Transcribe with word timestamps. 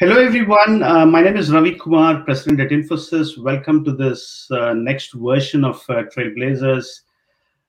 Hello, 0.00 0.20
everyone. 0.20 0.82
Uh, 0.82 1.06
my 1.06 1.22
name 1.22 1.36
is 1.36 1.52
Ravi 1.52 1.76
Kumar, 1.76 2.24
President 2.24 2.58
at 2.58 2.70
Infosys. 2.70 3.38
Welcome 3.38 3.84
to 3.84 3.92
this 3.92 4.50
uh, 4.50 4.74
next 4.74 5.12
version 5.12 5.64
of 5.64 5.76
uh, 5.88 6.02
Trailblazers. 6.12 7.02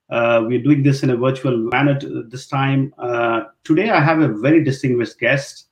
Uh, 0.09 0.43
we're 0.47 0.63
doing 0.63 0.81
this 0.81 1.03
in 1.03 1.11
a 1.11 1.15
virtual 1.15 1.55
manner 1.55 1.99
this 2.27 2.47
time. 2.47 2.91
Uh, 2.97 3.41
today, 3.63 3.91
I 3.91 3.99
have 3.99 4.21
a 4.21 4.27
very 4.27 4.63
distinguished 4.63 5.19
guest, 5.19 5.67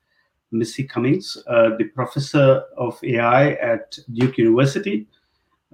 Missy 0.51 0.83
Cummings, 0.83 1.39
uh, 1.47 1.71
the 1.79 1.86
professor 1.86 2.61
of 2.77 3.04
AI 3.04 3.54
at 3.54 3.97
Duke 4.13 4.38
University. 4.38 5.07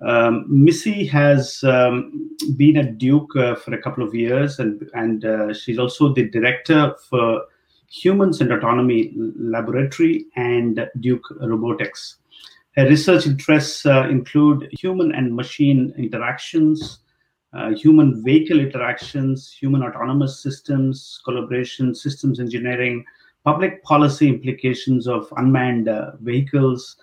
Um, 0.01 0.45
Missy 0.47 1.05
has 1.07 1.61
um, 1.65 2.37
been 2.55 2.77
at 2.77 2.97
Duke 2.97 3.33
for 3.33 3.73
a 3.73 3.81
couple 3.81 4.01
of 4.01 4.15
years, 4.15 4.59
and, 4.59 4.89
and 4.93 5.57
she's 5.57 5.77
also 5.77 6.13
the 6.13 6.29
director 6.29 6.95
for 7.09 7.41
Humans 7.89 8.41
and 8.41 8.51
Autonomy 8.51 9.13
Laboratory 9.15 10.25
and 10.35 10.87
Duke 10.99 11.25
Robotics. 11.41 12.17
Her 12.75 12.87
research 12.87 13.25
interests 13.25 13.85
uh, 13.85 14.07
include 14.09 14.69
human 14.71 15.11
and 15.13 15.35
machine 15.35 15.93
interactions, 15.97 16.99
uh, 17.53 17.71
human 17.71 18.23
vehicle 18.23 18.59
interactions, 18.59 19.51
human 19.51 19.83
autonomous 19.83 20.41
systems, 20.41 21.19
collaboration, 21.25 21.95
systems 21.95 22.39
engineering, 22.39 23.03
public 23.43 23.83
policy 23.83 24.29
implications 24.29 25.07
of 25.07 25.27
unmanned 25.37 25.89
uh, 25.89 26.11
vehicles, 26.21 26.95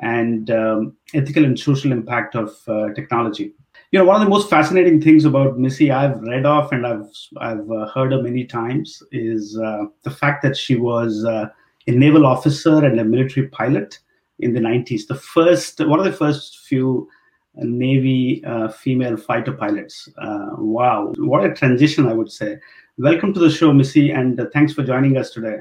and 0.00 0.50
um, 0.50 0.96
ethical 1.14 1.44
and 1.44 1.58
social 1.58 1.92
impact 1.92 2.34
of 2.34 2.56
uh, 2.68 2.92
technology 2.94 3.54
you 3.94 4.00
know 4.00 4.06
one 4.06 4.16
of 4.16 4.22
the 4.22 4.28
most 4.28 4.50
fascinating 4.50 5.00
things 5.00 5.24
about 5.24 5.56
missy 5.56 5.92
i've 5.92 6.20
read 6.22 6.44
off 6.44 6.72
and 6.72 6.84
i've 6.84 7.08
i've 7.36 7.70
uh, 7.70 7.86
heard 7.94 8.10
her 8.10 8.20
many 8.20 8.44
times 8.44 9.00
is 9.12 9.56
uh, 9.56 9.84
the 10.02 10.10
fact 10.10 10.42
that 10.42 10.56
she 10.56 10.74
was 10.74 11.24
uh, 11.24 11.46
a 11.86 11.92
naval 11.92 12.26
officer 12.26 12.84
and 12.84 12.98
a 12.98 13.04
military 13.04 13.46
pilot 13.50 14.00
in 14.40 14.52
the 14.52 14.58
90s 14.58 15.06
the 15.06 15.14
first 15.14 15.78
one 15.86 16.00
of 16.00 16.04
the 16.04 16.18
first 16.24 16.58
few 16.66 17.08
navy 17.54 18.42
uh, 18.44 18.66
female 18.66 19.16
fighter 19.16 19.52
pilots. 19.52 20.08
Uh, 20.18 20.48
wow. 20.58 21.12
What 21.18 21.44
a 21.44 21.54
transition 21.54 22.08
i 22.08 22.12
would 22.12 22.32
say. 22.32 22.58
Welcome 22.98 23.32
to 23.32 23.38
the 23.38 23.48
show 23.48 23.72
missy 23.72 24.10
and 24.10 24.40
uh, 24.40 24.46
thanks 24.52 24.72
for 24.72 24.82
joining 24.82 25.16
us 25.16 25.30
today. 25.30 25.58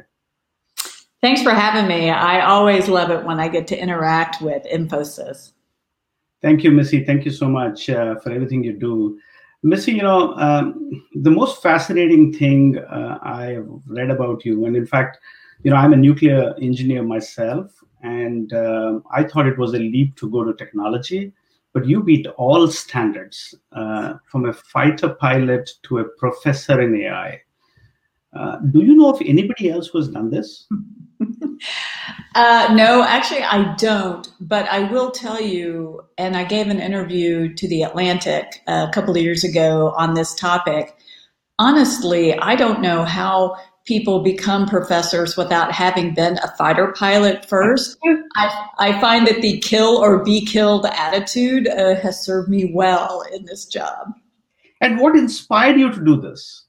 Thanks 1.21 1.43
for 1.43 1.51
having 1.51 1.87
me. 1.87 2.09
I 2.09 2.43
always 2.45 2.87
love 2.87 3.11
it 3.11 3.23
when 3.23 3.39
i 3.39 3.47
get 3.47 3.67
to 3.67 3.79
interact 3.79 4.41
with 4.41 4.63
infosys 4.65 5.52
Thank 6.43 6.65
you, 6.65 6.71
Missy. 6.71 7.05
Thank 7.05 7.23
you 7.23 7.31
so 7.31 7.47
much 7.47 7.89
uh, 7.89 8.15
for 8.19 8.31
everything 8.31 8.65
you 8.65 8.73
do. 8.73 9.17
Missy, 9.63 9.93
you 9.93 10.01
know, 10.01 10.33
um, 10.33 11.01
the 11.15 11.31
most 11.31 11.61
fascinating 11.63 12.33
thing 12.33 12.77
uh, 12.77 13.17
I've 13.23 13.69
read 13.87 14.09
about 14.09 14.43
you, 14.43 14.65
and 14.65 14.75
in 14.75 14.85
fact, 14.85 15.19
you 15.63 15.71
know, 15.71 15.77
I'm 15.77 15.93
a 15.93 15.97
nuclear 15.97 16.53
engineer 16.61 17.01
myself, 17.01 17.81
and 18.01 18.51
uh, 18.51 18.99
I 19.09 19.23
thought 19.23 19.47
it 19.47 19.57
was 19.57 19.73
a 19.73 19.79
leap 19.79 20.17
to 20.17 20.29
go 20.29 20.43
to 20.43 20.53
technology, 20.53 21.31
but 21.71 21.87
you 21.87 22.03
beat 22.03 22.27
all 22.35 22.67
standards 22.67 23.55
uh, 23.71 24.15
from 24.25 24.49
a 24.49 24.53
fighter 24.53 25.15
pilot 25.15 25.71
to 25.83 25.99
a 25.99 26.09
professor 26.19 26.81
in 26.81 26.93
AI. 27.03 27.41
Uh, 28.35 28.57
do 28.71 28.83
you 28.83 28.95
know 28.95 29.15
if 29.15 29.21
anybody 29.27 29.69
else 29.69 29.87
who 29.87 29.99
has 29.99 30.07
done 30.07 30.29
this? 30.29 30.67
uh, 32.35 32.73
no, 32.73 33.03
actually, 33.03 33.43
I 33.43 33.75
don't. 33.75 34.27
But 34.41 34.67
I 34.69 34.91
will 34.91 35.11
tell 35.11 35.41
you, 35.41 36.01
and 36.17 36.35
I 36.35 36.43
gave 36.43 36.67
an 36.67 36.79
interview 36.79 37.53
to 37.53 37.67
The 37.67 37.83
Atlantic 37.83 38.61
a 38.67 38.89
couple 38.93 39.15
of 39.15 39.21
years 39.21 39.43
ago 39.43 39.93
on 39.97 40.13
this 40.13 40.33
topic. 40.33 40.95
Honestly, 41.59 42.37
I 42.39 42.55
don't 42.55 42.81
know 42.81 43.05
how 43.05 43.55
people 43.85 44.23
become 44.23 44.67
professors 44.67 45.35
without 45.35 45.71
having 45.71 46.13
been 46.13 46.37
a 46.37 46.55
fighter 46.57 46.93
pilot 46.93 47.45
first. 47.45 47.97
I, 48.35 48.67
I 48.79 49.01
find 49.01 49.27
that 49.27 49.41
the 49.41 49.59
kill 49.59 49.97
or 49.97 50.23
be 50.23 50.45
killed 50.45 50.85
attitude 50.85 51.67
uh, 51.67 51.95
has 51.95 52.23
served 52.23 52.49
me 52.49 52.71
well 52.73 53.23
in 53.33 53.45
this 53.45 53.65
job. 53.65 54.13
And 54.81 54.99
what 54.99 55.15
inspired 55.15 55.79
you 55.79 55.91
to 55.91 56.03
do 56.03 56.19
this? 56.19 56.62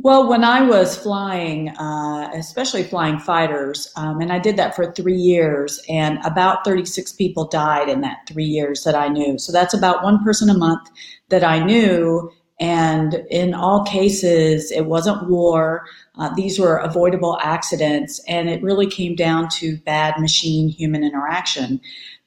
Well, 0.00 0.28
when 0.28 0.44
I 0.44 0.62
was 0.62 0.96
flying, 0.96 1.70
uh, 1.70 2.30
especially 2.32 2.84
flying 2.84 3.18
fighters, 3.18 3.90
um, 3.96 4.20
and 4.20 4.32
I 4.32 4.38
did 4.38 4.56
that 4.56 4.76
for 4.76 4.92
three 4.92 5.16
years, 5.16 5.80
and 5.88 6.20
about 6.24 6.64
36 6.64 7.12
people 7.14 7.48
died 7.48 7.88
in 7.88 8.00
that 8.02 8.18
three 8.28 8.44
years 8.44 8.84
that 8.84 8.94
I 8.94 9.08
knew. 9.08 9.38
So 9.38 9.50
that's 9.50 9.74
about 9.74 10.04
one 10.04 10.22
person 10.22 10.50
a 10.50 10.56
month 10.56 10.88
that 11.30 11.42
I 11.42 11.58
knew. 11.58 12.30
And 12.60 13.24
in 13.28 13.54
all 13.54 13.84
cases, 13.84 14.70
it 14.70 14.86
wasn't 14.86 15.28
war. 15.28 15.84
Uh, 16.16 16.32
these 16.32 16.60
were 16.60 16.76
avoidable 16.76 17.36
accidents. 17.42 18.20
And 18.28 18.48
it 18.48 18.62
really 18.62 18.86
came 18.88 19.16
down 19.16 19.48
to 19.54 19.78
bad 19.78 20.20
machine 20.20 20.68
human 20.68 21.02
interaction. 21.02 21.80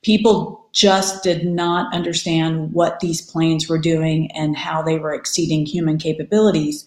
People 0.04 0.68
just 0.74 1.24
did 1.24 1.46
not 1.46 1.94
understand 1.94 2.74
what 2.74 3.00
these 3.00 3.22
planes 3.22 3.70
were 3.70 3.80
doing 3.80 4.30
and 4.31 4.58
how 4.58 4.81
they 4.81 4.98
were 4.98 5.14
exceeding 5.14 5.66
human 5.66 5.98
capabilities. 5.98 6.86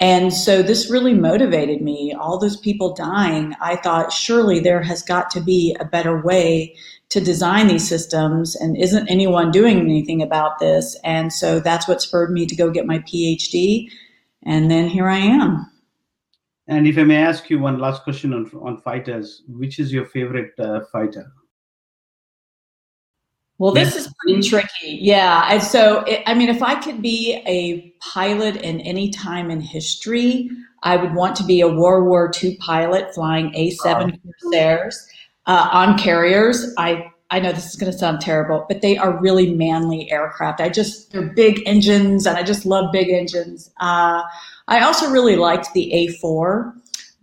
And 0.00 0.32
so 0.32 0.62
this 0.62 0.90
really 0.90 1.12
motivated 1.12 1.82
me. 1.82 2.14
All 2.18 2.38
those 2.38 2.56
people 2.56 2.94
dying, 2.94 3.54
I 3.60 3.76
thought 3.76 4.12
surely 4.12 4.58
there 4.58 4.82
has 4.82 5.02
got 5.02 5.30
to 5.30 5.40
be 5.40 5.76
a 5.78 5.84
better 5.84 6.20
way 6.20 6.74
to 7.10 7.20
design 7.20 7.66
these 7.66 7.86
systems 7.86 8.56
and 8.56 8.76
isn't 8.76 9.08
anyone 9.08 9.50
doing 9.50 9.80
anything 9.80 10.22
about 10.22 10.58
this? 10.58 10.96
And 11.04 11.32
so 11.32 11.60
that's 11.60 11.86
what 11.86 12.00
spurred 12.00 12.30
me 12.30 12.46
to 12.46 12.56
go 12.56 12.70
get 12.70 12.86
my 12.86 13.00
PhD. 13.00 13.90
And 14.42 14.70
then 14.70 14.88
here 14.88 15.08
I 15.08 15.18
am. 15.18 15.70
And 16.66 16.86
if 16.86 16.96
I 16.96 17.02
may 17.02 17.16
ask 17.16 17.50
you 17.50 17.58
one 17.58 17.78
last 17.78 18.04
question 18.04 18.32
on, 18.32 18.50
on 18.62 18.80
fighters, 18.80 19.42
which 19.48 19.78
is 19.78 19.92
your 19.92 20.06
favorite 20.06 20.52
uh, 20.58 20.80
fighter? 20.92 21.30
Well, 23.60 23.72
this 23.72 23.94
is 23.94 24.10
pretty 24.18 24.40
tricky. 24.40 24.98
Yeah. 25.02 25.46
And 25.50 25.62
so, 25.62 26.00
it, 26.04 26.22
I 26.24 26.32
mean, 26.32 26.48
if 26.48 26.62
I 26.62 26.80
could 26.80 27.02
be 27.02 27.42
a 27.46 27.92
pilot 28.00 28.56
in 28.56 28.80
any 28.80 29.10
time 29.10 29.50
in 29.50 29.60
history, 29.60 30.48
I 30.82 30.96
would 30.96 31.14
want 31.14 31.36
to 31.36 31.44
be 31.44 31.60
a 31.60 31.68
World 31.68 32.06
War 32.06 32.32
II 32.42 32.56
pilot 32.56 33.14
flying 33.14 33.54
A 33.54 33.68
7 33.72 34.18
Corsairs 34.42 35.06
uh, 35.44 35.68
on 35.72 35.98
carriers. 35.98 36.72
I, 36.78 37.12
I 37.30 37.38
know 37.38 37.52
this 37.52 37.66
is 37.66 37.76
going 37.76 37.92
to 37.92 37.98
sound 37.98 38.22
terrible, 38.22 38.64
but 38.66 38.80
they 38.80 38.96
are 38.96 39.20
really 39.20 39.54
manly 39.54 40.10
aircraft. 40.10 40.62
I 40.62 40.70
just, 40.70 41.12
they're 41.12 41.34
big 41.34 41.62
engines 41.66 42.24
and 42.24 42.38
I 42.38 42.42
just 42.42 42.64
love 42.64 42.90
big 42.92 43.10
engines. 43.10 43.70
Uh, 43.78 44.22
I 44.68 44.80
also 44.80 45.10
really 45.10 45.36
liked 45.36 45.68
the 45.74 45.92
A4 46.24 46.72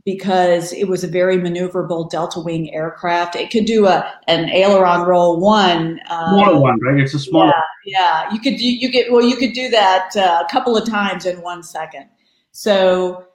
because 0.08 0.72
it 0.72 0.88
was 0.88 1.04
a 1.04 1.08
very 1.08 1.38
maneuverable 1.38 2.10
delta 2.10 2.40
wing 2.40 2.74
aircraft. 2.74 3.36
It 3.36 3.52
could 3.52 3.66
do 3.66 3.88
a 3.88 4.10
an 4.28 4.48
aileron 4.48 5.02
roll 5.06 5.38
one. 5.38 6.00
Uh, 6.08 6.30
smaller 6.30 6.62
one, 6.62 6.80
right? 6.80 7.02
It's 7.02 7.14
a 7.14 7.20
smaller. 7.20 7.52
Yeah, 7.84 8.24
yeah. 8.24 8.34
You 8.34 8.40
could 8.40 8.62
you, 8.62 8.72
you 8.72 8.90
could 8.90 9.12
well 9.12 9.22
you 9.22 9.36
could 9.36 9.52
do 9.52 9.68
that 9.68 10.16
uh, 10.16 10.46
a 10.48 10.50
couple 10.50 10.78
of 10.78 10.88
times 10.88 11.26
in 11.26 11.42
one 11.42 11.62
second. 11.62 12.06
So 12.54 13.27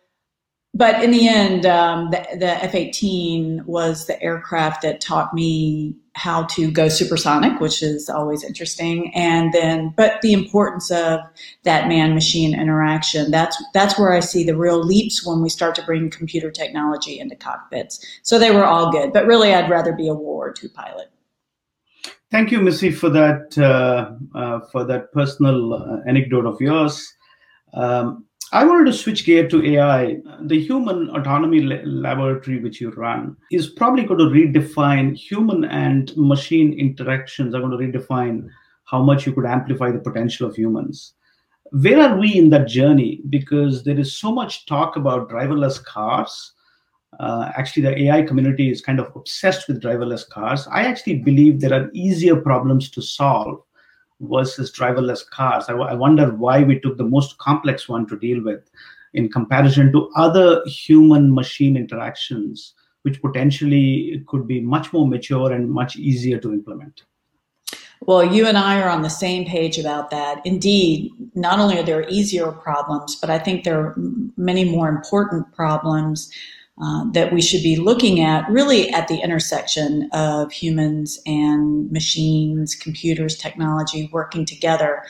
but 0.75 1.03
in 1.05 1.11
the 1.11 1.29
end, 1.29 1.67
um, 1.67 2.11
the, 2.11 2.27
the 2.39 2.65
F-18 2.65 3.67
was 3.67 4.07
the 4.07 4.21
aircraft 4.23 4.83
that 4.83 5.03
taught 5.03 5.35
me 5.35 5.95
how 6.15 6.45
to 6.45 6.71
go 6.71 6.89
supersonic, 6.89 7.61
which 7.61 7.83
is 7.83 8.09
always 8.09 8.43
interesting. 8.43 9.15
And 9.15 9.53
then, 9.53 9.93
but 9.97 10.21
the 10.23 10.33
importance 10.33 10.91
of 10.91 11.21
that 11.65 11.89
man-machine 11.89 12.59
interaction, 12.59 13.31
that's, 13.31 13.63
that's 13.75 13.99
where 13.99 14.13
I 14.13 14.21
see 14.21 14.45
the 14.45 14.57
real 14.57 14.83
leaps 14.83 15.27
when 15.27 15.43
we 15.43 15.51
start 15.51 15.75
to 15.75 15.83
bring 15.83 16.09
computer 16.11 16.51
technology 16.51 17.19
into 17.19 17.37
cockpits. 17.37 18.05
So 18.23 18.39
they 18.39 18.51
were 18.51 18.65
all 18.65 18.91
good, 18.91 19.13
but 19.13 19.27
really 19.27 19.53
I'd 19.55 19.71
rather 19.71 19.93
be 19.93 20.09
a 20.09 20.15
War 20.15 20.55
II 20.63 20.71
pilot. 20.71 21.11
Thank 22.31 22.51
you, 22.51 22.63
Missy, 22.63 22.91
for 22.91 23.11
that, 23.11 23.59
uh, 23.59 24.13
uh, 24.39 24.61
for 24.71 24.85
that 24.85 25.13
personal 25.13 25.75
uh, 25.75 26.09
anecdote 26.09 26.47
of 26.47 26.59
yours. 26.63 27.13
Um, 27.75 28.25
I 28.53 28.67
wanted 28.67 28.85
to 28.85 28.93
switch 28.93 29.25
gear 29.25 29.49
to 29.49 29.65
AI. 29.65 30.19
The 30.43 30.61
human 30.61 31.09
autonomy 31.17 31.63
laboratory, 31.63 32.61
which 32.61 32.83
you 32.83 32.91
run, 32.91 33.35
is 33.51 33.71
probably 33.71 34.05
going 34.05 34.19
to 34.19 34.27
redefine 34.27 35.17
human 35.17 35.65
and 35.65 36.13
machine 36.19 36.75
interactions, 36.75 37.55
are 37.55 37.61
going 37.61 37.71
to 37.71 37.79
redefine 37.79 38.47
how 38.85 39.03
much 39.03 39.25
you 39.25 39.33
could 39.33 39.47
amplify 39.47 39.91
the 39.91 40.01
potential 40.01 40.47
of 40.47 40.55
humans. 40.55 41.15
Where 41.71 41.99
are 41.99 42.19
we 42.19 42.37
in 42.37 42.51
that 42.51 42.69
journey? 42.69 43.23
Because 43.31 43.85
there 43.85 43.99
is 43.99 44.19
so 44.19 44.31
much 44.31 44.67
talk 44.67 44.97
about 44.97 45.31
driverless 45.31 45.83
cars. 45.83 46.53
Uh, 47.19 47.51
actually, 47.57 47.85
the 47.85 48.03
AI 48.03 48.21
community 48.21 48.71
is 48.71 48.83
kind 48.83 49.01
of 49.01 49.11
obsessed 49.17 49.67
with 49.67 49.83
driverless 49.83 50.29
cars. 50.29 50.69
I 50.71 50.83
actually 50.83 51.21
believe 51.21 51.59
there 51.59 51.73
are 51.73 51.91
easier 51.95 52.37
problems 52.37 52.91
to 52.91 53.01
solve 53.01 53.63
versus 54.23 54.73
driverless 54.73 55.29
cars. 55.29 55.67
I, 55.69 55.75
I 55.75 55.95
wonder 55.95 56.31
why 56.31 56.63
we 56.63 56.81
took 56.81 56.97
the 56.97 57.05
most 57.05 57.39
complex 57.39 57.89
one 57.89 58.07
to 58.07 58.19
deal 58.19 58.43
with 58.43 58.71
in 59.15 59.31
comparison 59.31 59.93
to 59.93 60.11
other 60.17 60.63
human 60.67 61.35
machine 61.35 61.77
interactions, 61.77 62.75
which 63.03 63.21
potentially 63.21 64.25
could 64.27 64.47
be 64.47 64.61
much 64.61 64.93
more 64.93 65.07
mature 65.07 65.53
and 65.53 65.71
much 65.71 65.97
easier 65.97 66.39
to 66.39 66.53
implement. 66.53 67.03
Well, 68.05 68.25
you 68.25 68.49
and 68.49 68.59
I 68.59 68.81
are 68.81 68.89
on 68.89 69.03
the 69.03 69.11
same 69.11 69.45
page 69.45 69.79
about 69.79 70.11
that. 70.11 70.45
Indeed, 70.45 71.13
not 71.35 71.61
only 71.61 71.79
are 71.79 71.85
there 71.85 72.09
easier 72.09 72.51
problems, 72.51 73.15
but 73.15 73.31
I 73.31 73.39
think 73.39 73.63
there 73.63 73.79
are 73.79 73.95
many 74.37 74.65
more 74.65 74.89
important 74.89 75.53
problems 75.55 76.29
uh, 76.81 77.05
that 77.13 77.33
we 77.33 77.43
should 77.43 77.63
be 77.63 77.77
looking 77.77 78.21
at 78.21 78.49
really 78.49 78.89
at 78.91 79.07
the 79.09 79.21
intersection 79.21 80.09
of 80.13 80.51
humans 80.51 81.21
and 81.27 81.91
machines, 81.93 82.75
computers, 82.75 83.37
technology 83.37 84.09
working 84.13 84.45
together. 84.47 85.03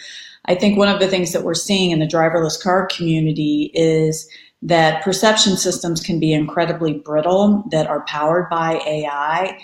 I 0.47 0.57
think 0.57 0.77
one 0.77 0.89
of 0.89 0.99
the 0.99 1.07
things 1.07 1.33
that 1.33 1.45
we're 1.45 1.55
seeing 1.55 1.93
in 1.93 2.01
the 2.01 2.07
driverless 2.07 2.61
car 2.61 2.87
community 2.87 3.71
is 3.75 4.29
that 4.61 5.05
perception 5.05 5.57
systems 5.57 6.01
can 6.01 6.19
be 6.19 6.33
incredibly 6.33 6.95
brittle 6.95 7.65
that 7.71 7.87
are 7.87 8.05
powered 8.07 8.49
by 8.51 8.81
AI. 8.85 9.59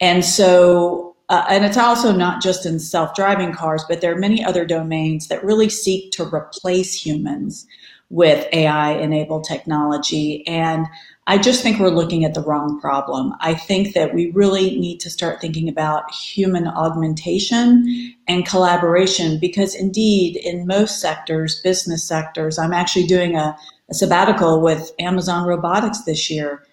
And 0.00 0.24
so, 0.24 1.14
uh, 1.28 1.44
and 1.48 1.64
it's 1.64 1.76
also 1.76 2.12
not 2.12 2.42
just 2.42 2.66
in 2.66 2.80
self 2.80 3.14
driving 3.14 3.52
cars, 3.52 3.84
but 3.88 4.00
there 4.00 4.12
are 4.12 4.18
many 4.18 4.44
other 4.44 4.64
domains 4.64 5.28
that 5.28 5.44
really 5.44 5.68
seek 5.68 6.10
to 6.12 6.24
replace 6.24 6.94
humans 6.94 7.66
with 8.14 8.46
AI 8.52 8.92
enabled 8.92 9.42
technology. 9.42 10.46
And 10.46 10.86
I 11.26 11.36
just 11.36 11.64
think 11.64 11.80
we're 11.80 11.88
looking 11.88 12.24
at 12.24 12.34
the 12.34 12.42
wrong 12.42 12.80
problem. 12.80 13.34
I 13.40 13.54
think 13.54 13.92
that 13.94 14.14
we 14.14 14.30
really 14.30 14.78
need 14.78 15.00
to 15.00 15.10
start 15.10 15.40
thinking 15.40 15.68
about 15.68 16.14
human 16.14 16.68
augmentation 16.68 18.14
and 18.28 18.46
collaboration 18.46 19.40
because, 19.40 19.74
indeed, 19.74 20.36
in 20.36 20.64
most 20.64 21.00
sectors, 21.00 21.60
business 21.62 22.06
sectors, 22.06 22.56
I'm 22.56 22.72
actually 22.72 23.08
doing 23.08 23.34
a, 23.34 23.56
a 23.90 23.94
sabbatical 23.94 24.60
with 24.60 24.92
Amazon 25.00 25.44
Robotics 25.44 26.04
this 26.04 26.30
year. 26.30 26.64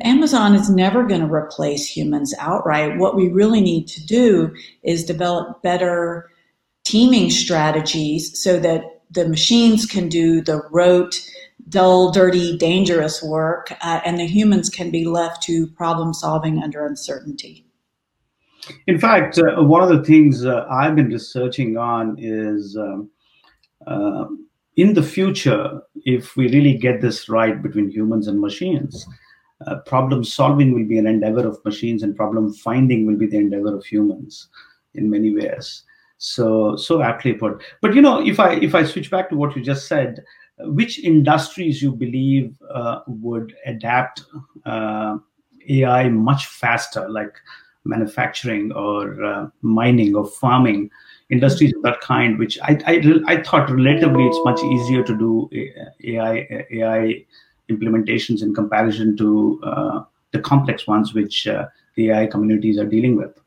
Amazon 0.00 0.54
is 0.54 0.70
never 0.70 1.04
going 1.04 1.20
to 1.20 1.32
replace 1.32 1.86
humans 1.86 2.34
outright. 2.38 2.96
What 2.96 3.14
we 3.14 3.28
really 3.28 3.60
need 3.60 3.88
to 3.88 4.06
do 4.06 4.54
is 4.82 5.04
develop 5.04 5.62
better 5.62 6.30
teaming 6.84 7.28
strategies 7.28 8.42
so 8.42 8.58
that 8.60 8.97
the 9.10 9.28
machines 9.28 9.86
can 9.86 10.08
do 10.08 10.40
the 10.40 10.62
rote, 10.70 11.20
dull, 11.68 12.10
dirty, 12.10 12.56
dangerous 12.56 13.22
work, 13.22 13.72
uh, 13.82 14.00
and 14.04 14.18
the 14.18 14.26
humans 14.26 14.68
can 14.68 14.90
be 14.90 15.04
left 15.04 15.42
to 15.44 15.66
problem 15.68 16.14
solving 16.14 16.62
under 16.62 16.86
uncertainty. 16.86 17.64
In 18.86 18.98
fact, 18.98 19.38
uh, 19.38 19.62
one 19.62 19.82
of 19.82 19.88
the 19.88 20.04
things 20.04 20.44
uh, 20.44 20.66
I've 20.70 20.96
been 20.96 21.08
researching 21.08 21.76
on 21.76 22.16
is 22.18 22.76
um, 22.76 23.10
uh, 23.86 24.26
in 24.76 24.94
the 24.94 25.02
future, 25.02 25.80
if 26.04 26.36
we 26.36 26.48
really 26.48 26.76
get 26.76 27.00
this 27.00 27.28
right 27.28 27.60
between 27.62 27.90
humans 27.90 28.28
and 28.28 28.40
machines, 28.40 29.06
uh, 29.66 29.76
problem 29.86 30.22
solving 30.22 30.72
will 30.72 30.86
be 30.86 30.98
an 30.98 31.06
endeavor 31.06 31.46
of 31.46 31.64
machines, 31.64 32.02
and 32.02 32.14
problem 32.14 32.52
finding 32.52 33.06
will 33.06 33.16
be 33.16 33.26
the 33.26 33.38
endeavor 33.38 33.74
of 33.74 33.84
humans 33.84 34.48
in 34.94 35.10
many 35.10 35.34
ways. 35.34 35.82
So, 36.18 36.76
so 36.76 37.00
aptly 37.00 37.32
put. 37.34 37.62
But 37.80 37.94
you 37.94 38.02
know, 38.02 38.24
if 38.24 38.40
I 38.40 38.54
if 38.54 38.74
I 38.74 38.84
switch 38.84 39.10
back 39.10 39.30
to 39.30 39.36
what 39.36 39.56
you 39.56 39.62
just 39.62 39.86
said, 39.86 40.24
which 40.60 40.98
industries 40.98 41.80
you 41.80 41.92
believe 41.92 42.56
uh, 42.72 43.00
would 43.06 43.54
adapt 43.64 44.24
uh, 44.66 45.18
AI 45.68 46.08
much 46.08 46.46
faster, 46.46 47.08
like 47.08 47.34
manufacturing 47.84 48.72
or 48.72 49.24
uh, 49.24 49.48
mining 49.62 50.16
or 50.16 50.26
farming, 50.26 50.90
industries 51.30 51.72
of 51.76 51.82
that 51.82 52.00
kind, 52.00 52.38
which 52.38 52.58
I, 52.62 52.78
I, 52.86 53.22
I 53.26 53.42
thought 53.42 53.70
relatively 53.70 54.26
it's 54.26 54.38
much 54.44 54.60
easier 54.62 55.02
to 55.04 55.16
do 55.16 55.48
AI 56.04 56.66
AI 56.70 57.24
implementations 57.70 58.42
in 58.42 58.54
comparison 58.54 59.16
to 59.18 59.60
uh, 59.62 60.04
the 60.32 60.40
complex 60.40 60.86
ones 60.86 61.14
which 61.14 61.46
uh, 61.46 61.66
the 61.96 62.10
AI 62.10 62.26
communities 62.26 62.78
are 62.78 62.86
dealing 62.86 63.16
with. 63.16 63.38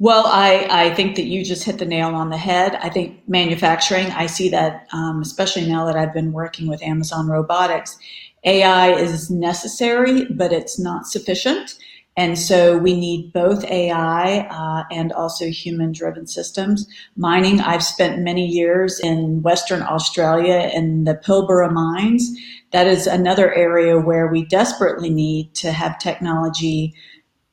Well, 0.00 0.24
I, 0.28 0.66
I 0.70 0.94
think 0.94 1.16
that 1.16 1.26
you 1.26 1.44
just 1.44 1.64
hit 1.64 1.78
the 1.78 1.84
nail 1.84 2.14
on 2.16 2.30
the 2.30 2.38
head. 2.38 2.76
I 2.76 2.88
think 2.88 3.28
manufacturing, 3.28 4.08
I 4.08 4.26
see 4.26 4.48
that, 4.48 4.88
um, 4.94 5.20
especially 5.22 5.68
now 5.68 5.84
that 5.86 5.96
I've 5.96 6.14
been 6.14 6.32
working 6.32 6.68
with 6.68 6.82
Amazon 6.82 7.28
Robotics, 7.28 7.98
AI 8.44 8.92
is 8.94 9.30
necessary, 9.30 10.24
but 10.26 10.52
it's 10.54 10.80
not 10.80 11.06
sufficient. 11.06 11.76
And 12.16 12.38
so 12.38 12.78
we 12.78 12.98
need 12.98 13.34
both 13.34 13.64
AI 13.66 14.40
uh, 14.50 14.84
and 14.90 15.12
also 15.12 15.48
human 15.48 15.92
driven 15.92 16.26
systems. 16.26 16.88
Mining, 17.16 17.60
I've 17.60 17.84
spent 17.84 18.22
many 18.22 18.46
years 18.46 19.00
in 19.00 19.42
Western 19.42 19.82
Australia 19.82 20.70
in 20.74 21.04
the 21.04 21.14
Pilbara 21.14 21.72
mines. 21.72 22.30
That 22.72 22.86
is 22.86 23.06
another 23.06 23.54
area 23.54 23.98
where 24.00 24.28
we 24.28 24.46
desperately 24.46 25.10
need 25.10 25.54
to 25.56 25.72
have 25.72 25.98
technology 25.98 26.94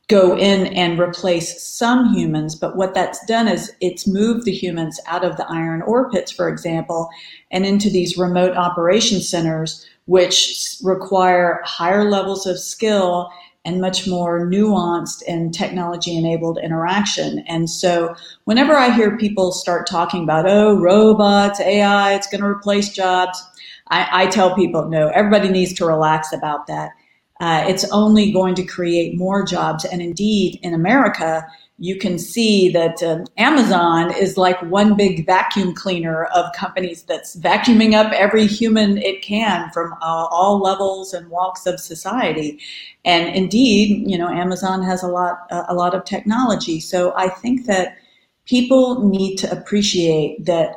go 0.07 0.37
in 0.37 0.67
and 0.67 0.99
replace 0.99 1.61
some 1.61 2.13
humans. 2.13 2.55
But 2.55 2.77
what 2.77 2.93
that's 2.93 3.23
done 3.25 3.47
is 3.47 3.73
it's 3.81 4.07
moved 4.07 4.45
the 4.45 4.53
humans 4.53 4.99
out 5.05 5.25
of 5.25 5.37
the 5.37 5.45
iron 5.49 5.81
ore 5.81 6.09
pits, 6.09 6.31
for 6.31 6.47
example, 6.47 7.09
and 7.51 7.65
into 7.65 7.89
these 7.89 8.17
remote 8.17 8.55
operation 8.55 9.19
centers, 9.19 9.85
which 10.05 10.77
require 10.81 11.61
higher 11.65 12.09
levels 12.09 12.45
of 12.45 12.57
skill 12.57 13.29
and 13.65 13.81
much 13.81 14.07
more 14.07 14.47
nuanced 14.47 15.21
and 15.27 15.53
technology 15.53 16.15
enabled 16.15 16.57
interaction. 16.63 17.39
And 17.49 17.69
so 17.69 18.15
whenever 18.45 18.73
I 18.73 18.91
hear 18.91 19.17
people 19.17 19.51
start 19.51 19.85
talking 19.87 20.23
about, 20.23 20.49
oh, 20.49 20.79
robots, 20.79 21.59
AI, 21.59 22.13
it's 22.13 22.27
going 22.27 22.39
to 22.39 22.47
replace 22.47 22.87
jobs, 22.87 23.43
I, 23.89 24.23
I 24.23 24.27
tell 24.27 24.55
people, 24.55 24.87
no, 24.87 25.09
everybody 25.09 25.49
needs 25.49 25.73
to 25.73 25.85
relax 25.85 26.31
about 26.31 26.67
that 26.67 26.91
uh, 27.39 27.65
it's 27.67 27.89
only 27.91 28.31
going 28.31 28.55
to 28.55 28.63
create 28.63 29.17
more 29.17 29.45
jobs. 29.45 29.85
And 29.85 30.01
indeed, 30.01 30.59
in 30.63 30.73
America, 30.73 31.45
you 31.79 31.97
can 31.97 32.17
see 32.17 32.71
that 32.71 33.03
uh, 33.03 33.23
Amazon 33.37 34.11
is 34.11 34.35
like 34.35 34.59
one 34.63 34.95
big 34.97 35.27
vacuum 35.27 35.75
cleaner 35.75 36.25
of 36.25 36.51
companies 36.53 37.03
that's 37.03 37.35
vacuuming 37.35 37.93
up 37.93 38.11
every 38.13 38.47
human 38.47 38.97
it 38.97 39.21
can 39.21 39.69
from 39.71 39.93
uh, 39.93 40.27
all 40.31 40.59
levels 40.59 41.13
and 41.13 41.29
walks 41.29 41.67
of 41.67 41.79
society. 41.79 42.59
And 43.05 43.35
indeed, 43.35 44.09
you 44.09 44.17
know, 44.17 44.27
Amazon 44.27 44.81
has 44.83 45.03
a 45.03 45.07
lot 45.07 45.45
a 45.51 45.75
lot 45.75 45.93
of 45.93 46.03
technology. 46.03 46.79
So 46.79 47.13
I 47.15 47.29
think 47.29 47.67
that 47.67 47.97
people 48.45 49.07
need 49.07 49.35
to 49.37 49.51
appreciate 49.51 50.45
that 50.45 50.75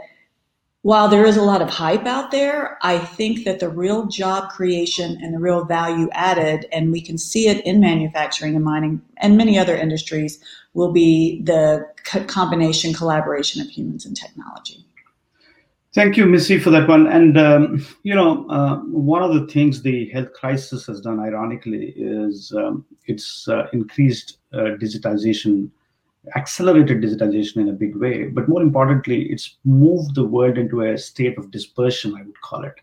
while 0.82 1.08
there 1.08 1.26
is 1.26 1.36
a 1.36 1.42
lot 1.42 1.60
of 1.60 1.68
hype 1.68 2.06
out 2.06 2.30
there, 2.30 2.78
I 2.82 2.98
think 2.98 3.44
that 3.44 3.60
the 3.60 3.68
real 3.68 4.06
job 4.06 4.48
creation 4.48 5.18
and 5.22 5.34
the 5.34 5.38
real 5.38 5.64
value 5.64 6.08
added, 6.12 6.66
and 6.72 6.90
we 6.90 7.02
can 7.02 7.18
see 7.18 7.48
it 7.48 7.64
in 7.66 7.80
manufacturing 7.80 8.56
and 8.56 8.64
mining 8.64 9.02
and 9.18 9.36
many 9.36 9.58
other 9.58 9.76
industries, 9.76 10.42
will 10.72 10.92
be 10.92 11.42
the 11.42 11.86
combination 12.28 12.94
collaboration 12.94 13.60
of 13.60 13.68
humans 13.68 14.06
and 14.06 14.16
technology. 14.16 14.84
Thank 15.92 16.16
you, 16.16 16.24
Missy, 16.24 16.58
for 16.58 16.70
that 16.70 16.88
one. 16.88 17.08
And 17.08 17.36
um, 17.36 17.86
you 18.04 18.14
know, 18.14 18.48
uh, 18.48 18.76
one 18.76 19.22
of 19.22 19.34
the 19.34 19.46
things 19.48 19.82
the 19.82 20.08
health 20.10 20.32
crisis 20.32 20.86
has 20.86 21.00
done, 21.00 21.18
ironically, 21.18 21.92
is 21.96 22.52
um, 22.56 22.86
it's 23.06 23.48
uh, 23.48 23.66
increased 23.72 24.38
uh, 24.52 24.76
digitization 24.80 25.68
accelerated 26.36 27.00
digitization 27.00 27.56
in 27.56 27.68
a 27.68 27.72
big 27.72 27.96
way. 27.96 28.24
But 28.24 28.48
more 28.48 28.62
importantly, 28.62 29.22
it's 29.30 29.56
moved 29.64 30.14
the 30.14 30.24
world 30.24 30.58
into 30.58 30.82
a 30.82 30.98
state 30.98 31.38
of 31.38 31.50
dispersion, 31.50 32.14
I 32.14 32.22
would 32.22 32.40
call 32.42 32.64
it. 32.64 32.74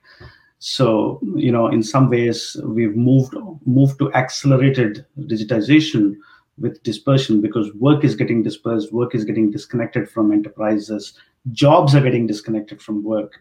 So, 0.60 1.20
you 1.36 1.52
know, 1.52 1.68
in 1.68 1.84
some 1.84 2.10
ways, 2.10 2.58
we've 2.64 2.96
moved 2.96 3.36
moved 3.66 4.00
to 4.00 4.12
accelerated 4.14 5.06
digitization 5.20 6.16
with 6.58 6.82
dispersion 6.82 7.42
because 7.42 7.72
work 7.76 8.04
is 8.04 8.16
getting 8.16 8.42
dispersed, 8.42 8.92
work 8.92 9.14
is 9.14 9.24
getting 9.24 9.52
disconnected 9.52 10.10
from 10.10 10.32
enterprises, 10.32 11.14
jobs 11.52 11.94
are 11.94 12.02
getting 12.02 12.26
disconnected 12.26 12.82
from 12.82 13.04
work. 13.04 13.34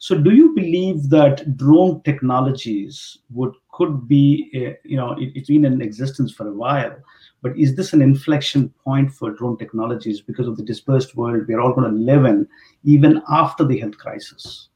So, 0.00 0.18
do 0.18 0.34
you 0.34 0.52
believe 0.54 1.10
that 1.10 1.56
drone 1.56 2.02
technologies 2.02 3.18
would 3.30 3.54
could 3.72 4.08
be, 4.08 4.50
uh, 4.54 4.74
you 4.84 4.96
know, 4.96 5.12
it, 5.12 5.32
it's 5.36 5.48
been 5.48 5.64
in 5.64 5.80
existence 5.80 6.32
for 6.32 6.48
a 6.48 6.52
while, 6.52 6.96
but 7.44 7.56
is 7.58 7.76
this 7.76 7.92
an 7.92 8.00
inflection 8.00 8.72
point 8.82 9.12
for 9.12 9.30
drone 9.30 9.58
technologies 9.58 10.22
because 10.22 10.48
of 10.48 10.56
the 10.56 10.62
dispersed 10.62 11.14
world 11.14 11.44
we're 11.46 11.60
all 11.60 11.74
going 11.74 11.88
to 11.88 12.00
live 12.00 12.24
in, 12.24 12.48
even 12.84 13.22
after 13.28 13.66
the 13.66 13.78
health 13.78 13.98
crisis? 13.98 14.70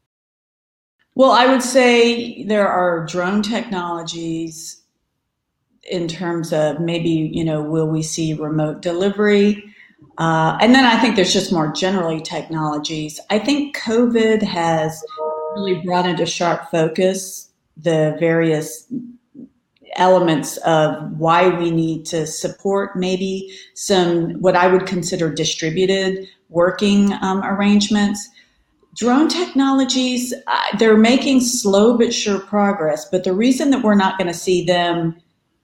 Well, 1.15 1.31
I 1.31 1.47
would 1.47 1.63
say 1.63 2.43
there 2.43 2.67
are 2.67 3.07
drone 3.07 3.41
technologies 3.41 4.83
in 5.89 6.07
terms 6.07 6.53
of 6.53 6.79
maybe, 6.79 7.31
you 7.33 7.43
know, 7.43 7.63
will 7.63 7.87
we 7.87 8.03
see 8.03 8.35
remote 8.35 8.83
delivery? 8.83 9.63
Uh, 10.19 10.55
and 10.61 10.75
then 10.75 10.85
I 10.85 11.01
think 11.01 11.15
there's 11.15 11.33
just 11.33 11.51
more 11.51 11.71
generally 11.71 12.21
technologies. 12.21 13.19
I 13.31 13.39
think 13.39 13.75
COVID 13.77 14.43
has 14.43 15.03
really 15.55 15.81
brought 15.83 16.05
into 16.05 16.27
sharp 16.27 16.69
focus 16.69 17.49
the 17.77 18.15
various 18.19 18.85
elements 19.99 20.57
of 20.57 21.11
why 21.19 21.49
we 21.49 21.69
need 21.69 22.05
to 22.07 22.25
support 22.25 22.95
maybe 22.95 23.55
some 23.75 24.31
what 24.41 24.55
I 24.55 24.67
would 24.67 24.87
consider 24.87 25.31
distributed 25.31 26.27
working 26.49 27.13
um, 27.21 27.43
arrangements. 27.43 28.27
Drone 28.95 29.27
technologies, 29.27 30.33
uh, 30.47 30.77
they're 30.77 30.97
making 30.97 31.41
slow 31.41 31.97
but 31.97 32.13
sure 32.13 32.39
progress, 32.39 33.07
but 33.09 33.23
the 33.23 33.33
reason 33.33 33.69
that 33.69 33.83
we're 33.83 33.95
not 33.95 34.17
going 34.17 34.27
to 34.27 34.33
see 34.33 34.65
them 34.65 35.15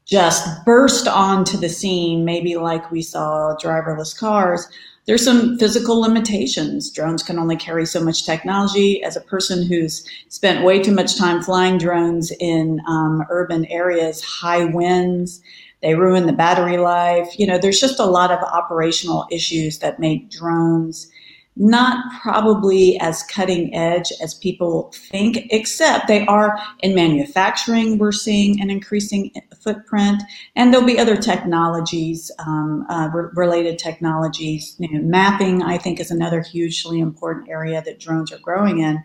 just 0.06 0.64
burst 0.64 1.08
onto 1.08 1.58
the 1.58 1.68
scene, 1.68 2.24
maybe 2.24 2.56
like 2.56 2.92
we 2.92 3.02
saw 3.02 3.56
driverless 3.60 4.18
cars, 4.18 4.68
there's 5.06 5.24
some 5.24 5.58
physical 5.58 6.02
limitations. 6.02 6.90
Drones 6.90 7.22
can 7.22 7.38
only 7.38 7.56
carry 7.56 7.86
so 7.86 8.04
much 8.04 8.26
technology. 8.26 9.04
As 9.04 9.16
a 9.16 9.22
person 9.22 9.66
who's 9.66 10.08
spent 10.30 10.66
way 10.66 10.82
too 10.82 10.94
much 10.94 11.18
time 11.18 11.44
flying 11.44 11.78
drones 11.78 12.32
in 12.40 12.82
um, 12.88 13.24
urban 13.30 13.66
areas, 13.66 14.24
high 14.24 14.66
winds, 14.66 15.42
they 15.82 15.94
ruin 15.94 16.26
the 16.26 16.34
battery 16.34 16.78
life. 16.78 17.38
You 17.38 17.46
know, 17.46 17.60
there's 17.60 17.80
just 17.80 18.00
a 18.00 18.06
lot 18.06 18.32
of 18.32 18.40
operational 18.40 19.28
issues 19.30 19.80
that 19.80 20.00
make 20.00 20.32
drones 20.32 21.12
not 21.58 22.04
probably 22.22 23.00
as 23.00 23.24
cutting 23.24 23.74
edge 23.74 24.12
as 24.22 24.34
people 24.34 24.92
think, 24.94 25.48
except 25.52 26.08
they 26.08 26.26
are 26.26 26.60
in 26.80 26.94
manufacturing. 26.94 27.98
We're 27.98 28.12
seeing 28.12 28.60
an 28.62 28.70
increasing 28.70 29.32
footprint, 29.62 30.22
and 30.56 30.74
there'll 30.74 30.86
be 30.86 31.00
other 31.00 31.16
technologies, 31.16 32.30
um, 32.40 32.86
uh, 32.90 33.10
re- 33.14 33.30
related 33.36 33.80
technologies. 33.80 34.76
You 34.80 34.92
know, 34.92 35.08
mapping, 35.08 35.64
I 35.64 35.78
think, 35.78 36.00
is 36.00 36.12
another 36.12 36.42
hugely 36.42 37.00
important 37.00 37.50
area 37.50 37.82
that 37.82 38.00
drones 38.00 38.34
are 38.34 38.40
growing 38.40 38.80
in. 38.80 39.04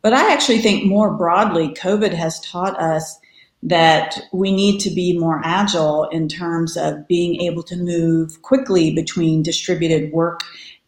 But 0.00 0.14
I 0.14 0.32
actually 0.32 0.58
think 0.58 0.84
more 0.84 1.12
broadly, 1.12 1.68
COVID 1.70 2.12
has 2.12 2.38
taught 2.40 2.78
us 2.80 3.18
that 3.64 4.20
we 4.32 4.52
need 4.52 4.78
to 4.78 4.90
be 4.90 5.18
more 5.18 5.40
agile 5.44 6.04
in 6.10 6.28
terms 6.28 6.76
of 6.76 7.08
being 7.08 7.40
able 7.42 7.64
to 7.64 7.76
move 7.76 8.40
quickly 8.42 8.94
between 8.94 9.42
distributed 9.42 10.12
work 10.12 10.42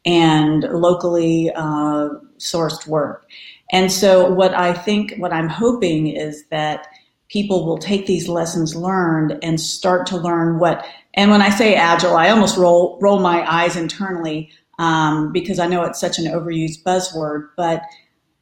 and 0.04 0.62
locally 0.62 1.50
uh, 1.54 2.08
sourced 2.38 2.86
work. 2.86 3.26
And 3.72 3.92
so, 3.92 4.32
what 4.32 4.54
I 4.54 4.72
think, 4.72 5.14
what 5.18 5.32
I'm 5.32 5.48
hoping 5.48 6.08
is 6.08 6.44
that 6.50 6.88
people 7.28 7.64
will 7.64 7.78
take 7.78 8.06
these 8.06 8.28
lessons 8.28 8.74
learned 8.74 9.38
and 9.42 9.60
start 9.60 10.06
to 10.08 10.16
learn 10.16 10.58
what. 10.58 10.84
And 11.14 11.30
when 11.30 11.42
I 11.42 11.50
say 11.50 11.74
agile, 11.74 12.16
I 12.16 12.30
almost 12.30 12.56
roll 12.56 12.98
roll 13.00 13.20
my 13.20 13.48
eyes 13.50 13.76
internally 13.76 14.50
um, 14.78 15.32
because 15.32 15.58
I 15.58 15.66
know 15.66 15.84
it's 15.84 16.00
such 16.00 16.18
an 16.18 16.24
overused 16.26 16.82
buzzword. 16.82 17.48
But 17.56 17.82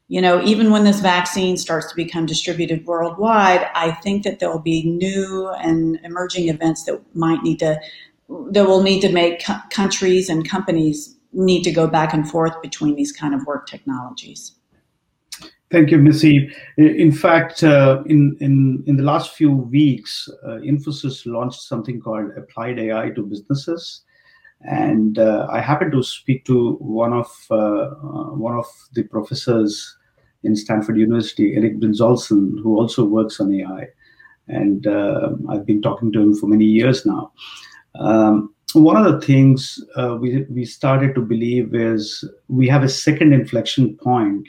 you 0.08 0.22
know, 0.22 0.42
even 0.42 0.70
when 0.70 0.84
this 0.84 1.00
vaccine 1.00 1.58
starts 1.58 1.90
to 1.90 1.96
become 1.96 2.24
distributed 2.24 2.86
worldwide, 2.86 3.68
I 3.74 3.92
think 3.92 4.22
that 4.24 4.38
there 4.38 4.50
will 4.50 4.58
be 4.58 4.88
new 4.88 5.50
and 5.60 6.00
emerging 6.02 6.48
events 6.48 6.84
that 6.84 7.02
might 7.14 7.42
need 7.42 7.58
to 7.58 7.78
that 8.50 8.66
will 8.66 8.82
need 8.82 9.00
to 9.00 9.12
make 9.12 9.44
co- 9.44 9.60
countries 9.70 10.30
and 10.30 10.48
companies 10.48 11.17
need 11.38 11.62
to 11.62 11.70
go 11.70 11.86
back 11.86 12.12
and 12.12 12.28
forth 12.28 12.60
between 12.60 12.96
these 12.96 13.12
kind 13.12 13.34
of 13.34 13.44
work 13.46 13.66
technologies. 13.66 14.56
Thank 15.70 15.90
you, 15.90 15.98
Missy. 15.98 16.50
In 16.78 17.12
fact, 17.12 17.62
uh, 17.62 18.02
in, 18.06 18.36
in, 18.40 18.82
in 18.86 18.96
the 18.96 19.02
last 19.02 19.34
few 19.34 19.52
weeks, 19.52 20.28
uh, 20.44 20.60
Infosys 20.64 21.26
launched 21.26 21.60
something 21.60 22.00
called 22.00 22.30
Applied 22.36 22.78
AI 22.78 23.10
to 23.10 23.22
Businesses. 23.22 24.02
And 24.62 25.18
uh, 25.18 25.46
I 25.50 25.60
happened 25.60 25.92
to 25.92 26.02
speak 26.02 26.44
to 26.46 26.72
one 26.76 27.12
of 27.12 27.30
uh, 27.50 27.54
uh, 27.54 28.30
one 28.34 28.56
of 28.56 28.66
the 28.94 29.04
professors 29.04 29.96
in 30.42 30.56
Stanford 30.56 30.96
University, 30.96 31.54
Eric 31.54 31.78
Brynjolfsson, 31.78 32.60
who 32.62 32.76
also 32.76 33.04
works 33.04 33.38
on 33.38 33.54
AI. 33.54 33.88
And 34.48 34.86
uh, 34.86 35.30
I've 35.48 35.66
been 35.66 35.82
talking 35.82 36.10
to 36.12 36.20
him 36.20 36.34
for 36.34 36.46
many 36.46 36.64
years 36.64 37.04
now. 37.04 37.32
Um, 38.00 38.54
one 38.74 38.96
of 38.96 39.12
the 39.12 39.26
things 39.26 39.82
uh, 39.96 40.16
we, 40.20 40.42
we 40.50 40.64
started 40.64 41.14
to 41.14 41.22
believe 41.22 41.74
is 41.74 42.24
we 42.48 42.68
have 42.68 42.82
a 42.82 42.88
second 42.88 43.32
inflection 43.32 43.96
point. 43.96 44.48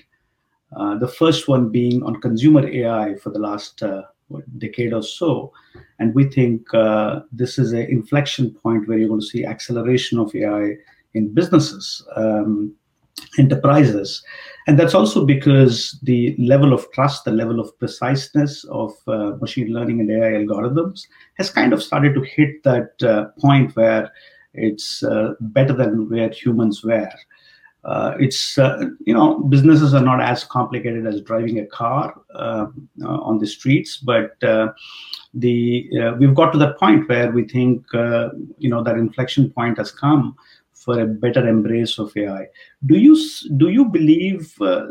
Uh, 0.76 0.98
the 0.98 1.08
first 1.08 1.48
one 1.48 1.70
being 1.70 2.04
on 2.04 2.22
consumer 2.22 2.68
AI 2.68 3.16
for 3.16 3.30
the 3.32 3.40
last 3.40 3.82
uh, 3.82 4.04
decade 4.58 4.94
or 4.94 5.02
so. 5.02 5.52
And 6.00 6.14
we 6.14 6.26
think 6.26 6.72
uh, 6.74 7.22
this 7.32 7.58
is 7.58 7.72
an 7.72 7.88
inflection 7.90 8.52
point 8.52 8.88
where 8.88 8.98
you're 8.98 9.08
going 9.08 9.22
to 9.22 9.26
see 9.26 9.46
acceleration 9.46 10.20
of 10.20 10.36
AI 10.36 10.76
in 11.14 11.34
businesses. 11.34 12.06
Um, 12.16 12.76
enterprises. 13.38 14.24
And 14.68 14.78
that's 14.78 14.94
also 14.94 15.26
because 15.26 16.00
the 16.04 16.36
level 16.38 16.74
of 16.74 16.92
trust, 16.92 17.26
the 17.26 17.32
level 17.32 17.60
of 17.60 17.78
preciseness 17.80 18.64
of 18.66 18.94
uh, 19.08 19.32
machine 19.42 19.74
learning 19.74 20.00
and 20.00 20.12
AI 20.12 20.44
algorithms 20.44 21.08
has 21.36 21.50
kind 21.50 21.74
of 21.74 21.82
started 21.82 22.14
to 22.14 22.22
hit 22.22 22.62
that 22.64 22.92
uh, 23.02 23.30
point 23.40 23.76
where 23.76 24.12
it's 24.54 25.02
uh, 25.04 25.34
better 25.40 25.74
than 25.74 26.10
where 26.10 26.30
humans 26.30 26.84
were. 26.84 27.10
Uh, 27.86 28.14
it's 28.20 28.58
uh, 28.58 28.86
you 29.06 29.14
know 29.14 29.40
businesses 29.40 29.94
are 29.94 30.04
not 30.04 30.22
as 30.22 30.44
complicated 30.44 31.08
as 31.08 31.22
driving 31.22 31.60
a 31.60 31.66
car 31.66 32.14
uh, 32.36 32.68
on 33.04 33.40
the 33.40 33.48
streets, 33.48 33.98
but 33.98 34.38
the 34.42 36.16
we've 36.20 36.36
got 36.36 36.52
to 36.52 36.60
that 36.60 36.78
point 36.78 37.08
where 37.08 37.32
we 37.32 37.48
think 37.48 37.84
you 37.94 38.70
know 38.70 38.84
that 38.84 38.98
inflection 38.98 39.50
point 39.50 39.78
has 39.78 39.92
come 39.92 40.36
for 40.80 41.00
a 41.00 41.06
better 41.06 41.48
embrace 41.48 42.00
of 42.00 42.12
AI. 42.16 42.48
Do 42.86 42.98
you 42.98 43.16
do 43.58 43.70
you 43.70 43.86
believe 43.86 44.54
uh, 44.62 44.88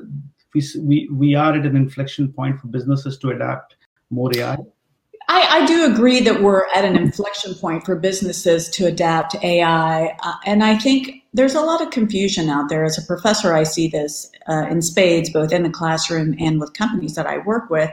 we, 0.54 0.62
we 0.80 1.09
we 1.12 1.35
are 1.35 1.54
at 1.54 1.66
an 1.66 1.76
inflection 1.76 2.33
point 2.33 2.61
for 2.61 2.68
businesses 2.68 3.18
to 3.18 3.30
adapt 3.30 3.76
more 4.11 4.30
AI? 4.37 4.57
I, 5.30 5.61
I, 5.61 5.66
do 5.66 5.85
agree 5.85 6.21
that 6.21 6.40
we're 6.40 6.64
at 6.75 6.87
an 6.87 6.97
inflection 6.97 7.54
point 7.54 7.85
for 7.85 7.95
businesses 7.97 8.71
to 8.71 8.87
adapt 8.87 9.35
AI. 9.42 10.16
Uh, 10.23 10.35
and 10.47 10.64
I 10.64 10.78
think 10.78 11.23
there's 11.35 11.54
a 11.54 11.61
lot 11.61 11.83
of 11.83 11.90
confusion 11.90 12.49
out 12.49 12.71
there. 12.71 12.83
As 12.83 12.97
a 12.97 13.07
professor, 13.07 13.52
I 13.52 13.64
see 13.64 13.88
this 13.88 14.30
uh, 14.49 14.66
in 14.71 14.80
spades, 14.80 15.28
both 15.28 15.52
in 15.52 15.64
the 15.64 15.71
classroom 15.71 16.35
and 16.38 16.59
with 16.59 16.73
companies 16.73 17.14
that 17.14 17.26
I 17.26 17.38
work 17.38 17.68
with 17.68 17.90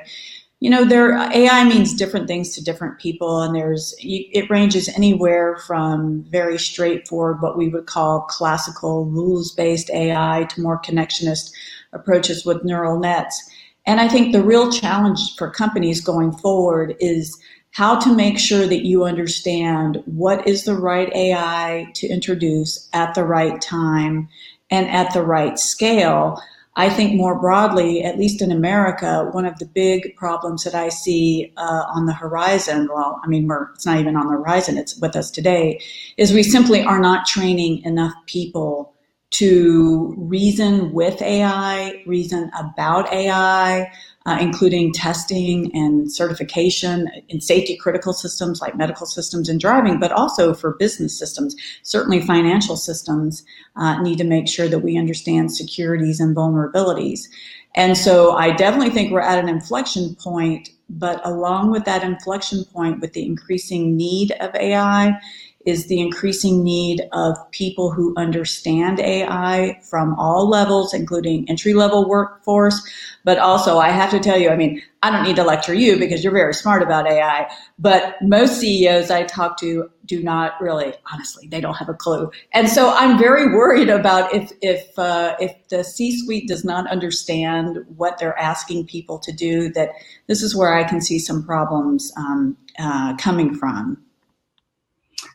you 0.65 0.71
know 0.71 0.83
there 0.83 1.15
ai 1.15 1.63
means 1.63 1.93
different 1.93 2.27
things 2.27 2.49
to 2.55 2.63
different 2.63 2.97
people 2.97 3.39
and 3.43 3.55
there's 3.55 3.93
it 3.99 4.49
ranges 4.49 4.89
anywhere 4.95 5.57
from 5.57 6.25
very 6.31 6.57
straightforward 6.57 7.39
what 7.39 7.55
we 7.55 7.69
would 7.69 7.85
call 7.85 8.21
classical 8.21 9.05
rules 9.05 9.51
based 9.51 9.91
ai 9.91 10.47
to 10.49 10.61
more 10.63 10.81
connectionist 10.81 11.51
approaches 11.93 12.47
with 12.47 12.63
neural 12.63 12.99
nets. 12.99 13.47
And 13.85 14.01
i 14.01 14.07
think 14.07 14.31
the 14.31 14.41
real 14.41 14.71
challenge 14.71 15.19
for 15.37 15.51
companies 15.51 16.01
going 16.01 16.31
forward 16.31 16.95
is 16.99 17.39
how 17.69 17.99
to 17.99 18.15
make 18.15 18.39
sure 18.39 18.65
that 18.65 18.87
you 18.87 19.03
understand 19.03 20.01
what 20.07 20.47
is 20.47 20.63
the 20.63 20.75
right 20.75 21.13
ai 21.13 21.85
to 21.93 22.07
introduce 22.07 22.89
at 22.91 23.13
the 23.13 23.23
right 23.23 23.61
time 23.61 24.27
and 24.71 24.89
at 24.89 25.13
the 25.13 25.21
right 25.21 25.59
scale 25.59 26.41
I 26.77 26.89
think 26.89 27.13
more 27.13 27.39
broadly, 27.39 28.03
at 28.03 28.17
least 28.17 28.41
in 28.41 28.51
America, 28.51 29.29
one 29.31 29.45
of 29.45 29.57
the 29.59 29.65
big 29.65 30.15
problems 30.17 30.63
that 30.65 30.75
I 30.75 30.89
see 30.89 31.53
uh, 31.55 31.85
on 31.93 32.05
the 32.05 32.13
horizon, 32.13 32.89
well, 32.93 33.21
I 33.23 33.27
mean, 33.27 33.49
it's 33.73 33.85
not 33.85 33.99
even 33.99 34.17
on 34.17 34.27
the 34.27 34.33
horizon, 34.33 34.77
it's 34.77 34.97
with 34.97 35.15
us 35.15 35.31
today, 35.31 35.79
is 36.17 36.33
we 36.33 36.43
simply 36.43 36.83
are 36.83 36.99
not 36.99 37.25
training 37.25 37.81
enough 37.83 38.13
people 38.25 38.94
to 39.31 40.13
reason 40.17 40.93
with 40.93 41.21
AI, 41.21 42.03
reason 42.05 42.49
about 42.57 43.11
AI, 43.11 43.91
uh, 44.25 44.37
including 44.39 44.91
testing 44.91 45.69
and 45.75 46.11
certification 46.11 47.09
in 47.29 47.41
safety 47.41 47.75
critical 47.75 48.13
systems 48.13 48.61
like 48.61 48.75
medical 48.75 49.05
systems 49.05 49.49
and 49.49 49.59
driving, 49.59 49.99
but 49.99 50.11
also 50.11 50.53
for 50.53 50.75
business 50.75 51.17
systems. 51.17 51.55
Certainly, 51.83 52.21
financial 52.21 52.75
systems 52.75 53.43
uh, 53.75 54.01
need 54.01 54.17
to 54.17 54.23
make 54.23 54.47
sure 54.47 54.67
that 54.67 54.79
we 54.79 54.97
understand 54.97 55.51
securities 55.51 56.19
and 56.19 56.35
vulnerabilities. 56.35 57.27
And 57.75 57.97
so, 57.97 58.31
I 58.31 58.51
definitely 58.51 58.91
think 58.91 59.11
we're 59.11 59.19
at 59.19 59.39
an 59.39 59.49
inflection 59.49 60.15
point. 60.15 60.69
But 60.87 61.19
along 61.25 61.71
with 61.71 61.83
that 61.85 62.03
inflection 62.03 62.63
point, 62.65 63.01
with 63.01 63.13
the 63.13 63.25
increasing 63.25 63.97
need 63.97 64.31
of 64.39 64.53
AI, 64.55 65.19
is 65.65 65.87
the 65.87 65.99
increasing 65.99 66.63
need 66.63 67.01
of 67.11 67.35
people 67.51 67.91
who 67.91 68.13
understand 68.17 68.99
AI 68.99 69.79
from 69.81 70.13
all 70.15 70.47
levels, 70.47 70.93
including 70.93 71.49
entry 71.49 71.73
level 71.73 72.07
workforce. 72.07 72.81
But 73.23 73.39
also, 73.39 73.79
I 73.79 73.89
have 73.89 74.11
to 74.11 74.19
tell 74.19 74.37
you, 74.37 74.49
I 74.49 74.55
mean, 74.55 74.81
I 75.01 75.09
don't 75.11 75.23
need 75.23 75.35
to 75.37 75.43
lecture 75.43 75.73
you 75.73 75.97
because 75.97 76.23
you're 76.23 76.33
very 76.33 76.53
smart 76.53 76.83
about 76.83 77.07
AI, 77.07 77.49
but 77.79 78.15
most 78.21 78.59
CEOs 78.59 79.09
I 79.09 79.23
talk 79.23 79.59
to 79.59 79.89
do 80.05 80.21
not 80.21 80.53
really, 80.61 80.93
honestly, 81.11 81.47
they 81.47 81.59
don't 81.59 81.75
have 81.75 81.89
a 81.89 81.93
clue. 81.93 82.29
And 82.53 82.69
so 82.69 82.91
I'm 82.91 83.17
very 83.17 83.53
worried 83.53 83.89
about 83.89 84.33
if, 84.33 84.51
if, 84.61 84.97
uh, 84.97 85.35
if 85.39 85.67
the 85.69 85.83
C 85.83 86.17
suite 86.17 86.47
does 86.47 86.63
not 86.63 86.87
understand 86.89 87.79
what 87.97 88.19
they're 88.19 88.37
asking 88.37 88.85
people 88.85 89.17
to 89.19 89.31
do, 89.31 89.71
that 89.73 89.89
this 90.27 90.43
is 90.43 90.55
where 90.55 90.75
I 90.75 90.83
can 90.83 91.01
see 91.01 91.19
some 91.19 91.43
problems 91.43 92.11
um, 92.17 92.55
uh, 92.77 93.15
coming 93.17 93.55
from. 93.55 93.97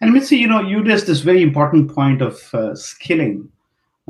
And 0.00 0.12
Missy, 0.14 0.37
you 0.37 0.47
know, 0.47 0.62
you 0.62 0.83
raised 0.83 1.07
this 1.07 1.21
very 1.21 1.42
important 1.42 1.95
point 1.95 2.23
of 2.23 2.54
uh, 2.54 2.75
skilling. 2.75 3.49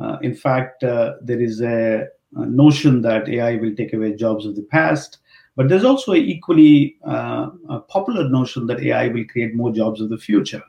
Uh, 0.00 0.18
in 0.23 0.35
fact, 0.35 0.85
uh, 0.85 1.14
there 1.20 1.40
is 1.40 1.61
a, 1.61 2.06
a, 2.37 2.47
notion 2.47 3.02
that 3.02 3.28
AI 3.28 3.56
will 3.56 3.75
take 3.75 3.92
away 3.92 4.14
jobs 4.14 4.47
of 4.47 4.54
the 4.54 4.62
past, 4.62 5.18
but 5.56 5.68
there's 5.68 5.85
also 5.85 6.12
an 6.12 6.20
equally 6.20 6.97
uh, 7.04 7.50
popular 7.88 8.28
notion 8.28 8.66
that 8.68 8.80
AI 8.80 9.09
will 9.09 9.25
create 9.25 9.54
more 9.54 9.73
jobs 9.73 10.00
of 10.00 10.09
the 10.11 10.16
future. 10.16 10.62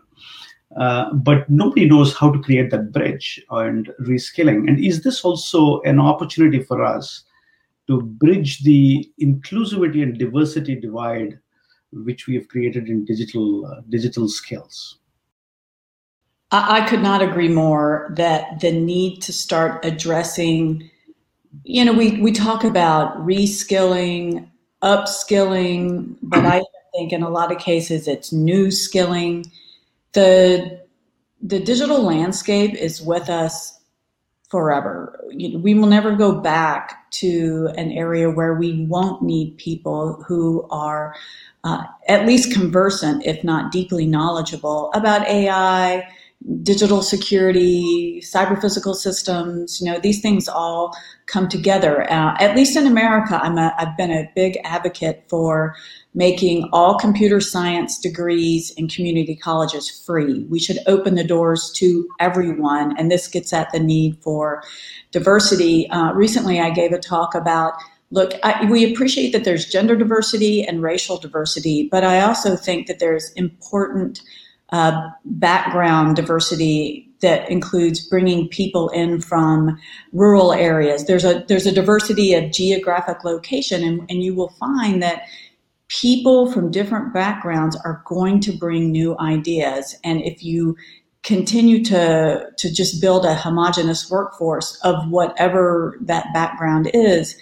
Uh, 0.75 1.13
but 1.13 1.49
nobody 1.49 1.87
knows 1.87 2.15
how 2.15 2.31
to 2.31 2.41
create 2.41 2.71
that 2.71 2.91
bridge 2.91 3.43
and 3.51 3.91
reskilling. 4.01 4.67
And 4.67 4.83
is 4.83 5.03
this 5.03 5.23
also 5.23 5.81
an 5.81 5.99
opportunity 5.99 6.63
for 6.63 6.83
us 6.83 7.25
to 7.87 8.01
bridge 8.01 8.63
the 8.63 9.09
inclusivity 9.21 10.01
and 10.01 10.17
diversity 10.17 10.75
divide 10.75 11.37
which 11.91 12.25
we 12.25 12.35
have 12.35 12.47
created 12.47 12.87
in 12.87 13.03
digital 13.03 13.65
uh, 13.65 13.81
digital 13.89 14.29
skills. 14.29 14.99
I, 16.51 16.81
I 16.81 16.87
could 16.87 17.01
not 17.01 17.21
agree 17.21 17.47
more 17.47 18.13
that 18.15 18.59
the 18.59 18.71
need 18.71 19.21
to 19.23 19.33
start 19.33 19.83
addressing, 19.85 20.89
you 21.63 21.85
know, 21.85 21.93
we, 21.93 22.19
we 22.21 22.31
talk 22.31 22.63
about 22.63 23.17
reskilling, 23.25 24.47
upskilling, 24.81 26.15
but 26.21 26.45
I 26.45 26.61
think 26.93 27.13
in 27.13 27.23
a 27.23 27.29
lot 27.29 27.51
of 27.51 27.59
cases 27.59 28.07
it's 28.07 28.31
new 28.31 28.71
skilling. 28.71 29.45
The 30.13 30.81
the 31.43 31.59
digital 31.59 32.03
landscape 32.03 32.75
is 32.75 33.01
with 33.01 33.27
us 33.27 33.79
forever. 34.49 35.19
We 35.33 35.73
will 35.73 35.87
never 35.87 36.15
go 36.15 36.39
back 36.39 37.09
to 37.11 37.69
an 37.77 37.91
area 37.91 38.29
where 38.29 38.53
we 38.53 38.85
won't 38.85 39.23
need 39.23 39.57
people 39.57 40.23
who 40.27 40.67
are 40.69 41.15
uh, 41.63 41.85
at 42.07 42.27
least 42.27 42.53
conversant, 42.53 43.25
if 43.25 43.43
not 43.43 43.71
deeply 43.71 44.05
knowledgeable, 44.05 44.91
about 44.93 45.27
AI, 45.27 46.07
digital 46.63 47.01
security, 47.01 48.21
cyber 48.23 48.59
physical 48.59 48.93
systems. 48.93 49.79
You 49.79 49.91
know, 49.91 49.99
these 49.99 50.21
things 50.21 50.47
all 50.47 50.95
come 51.27 51.47
together. 51.47 52.03
Uh, 52.11 52.35
at 52.39 52.55
least 52.55 52.75
in 52.75 52.87
America, 52.87 53.39
I'm 53.41 53.57
a, 53.57 53.73
I've 53.77 53.95
been 53.95 54.11
a 54.11 54.29
big 54.35 54.57
advocate 54.63 55.23
for 55.29 55.75
making 56.13 56.67
all 56.73 56.97
computer 56.97 57.39
science 57.39 57.99
degrees 57.99 58.71
in 58.71 58.87
community 58.87 59.35
colleges 59.35 59.89
free. 60.05 60.43
We 60.49 60.59
should 60.59 60.79
open 60.87 61.15
the 61.15 61.23
doors 61.23 61.71
to 61.75 62.07
everyone, 62.19 62.97
and 62.97 63.11
this 63.11 63.27
gets 63.27 63.53
at 63.53 63.71
the 63.71 63.79
need 63.79 64.17
for 64.21 64.63
diversity. 65.11 65.89
Uh, 65.89 66.11
recently, 66.13 66.59
I 66.59 66.71
gave 66.71 66.91
a 66.91 66.99
talk 66.99 67.35
about 67.35 67.73
look, 68.13 68.33
I, 68.43 68.65
we 68.65 68.91
appreciate 68.91 69.31
that 69.31 69.45
there's 69.45 69.65
gender 69.65 69.95
diversity 69.95 70.63
and 70.63 70.81
racial 70.81 71.17
diversity, 71.17 71.87
but 71.89 72.03
I 72.03 72.19
also 72.19 72.57
think 72.57 72.87
that 72.87 72.99
there's 72.99 73.31
important 73.33 74.21
uh, 74.71 75.09
background 75.25 76.15
diversity 76.15 77.07
that 77.21 77.49
includes 77.49 77.99
bringing 78.07 78.47
people 78.47 78.89
in 78.89 79.21
from 79.21 79.79
rural 80.11 80.53
areas. 80.53 81.05
There's 81.05 81.25
a 81.25 81.45
there's 81.47 81.65
a 81.65 81.71
diversity 81.71 82.33
of 82.33 82.51
geographic 82.51 83.23
location, 83.23 83.83
and, 83.83 84.09
and 84.09 84.23
you 84.23 84.33
will 84.33 84.49
find 84.59 85.01
that 85.03 85.23
people 85.87 86.51
from 86.51 86.71
different 86.71 87.13
backgrounds 87.13 87.75
are 87.83 88.01
going 88.05 88.39
to 88.39 88.51
bring 88.51 88.91
new 88.91 89.17
ideas. 89.19 89.95
And 90.03 90.21
if 90.21 90.43
you 90.43 90.77
continue 91.23 91.83
to 91.85 92.49
to 92.57 92.73
just 92.73 93.01
build 93.01 93.25
a 93.25 93.35
homogenous 93.35 94.09
workforce 94.09 94.79
of 94.83 95.09
whatever 95.09 95.97
that 96.01 96.25
background 96.33 96.89
is, 96.93 97.35